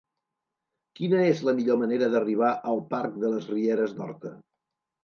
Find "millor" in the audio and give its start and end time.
1.61-1.79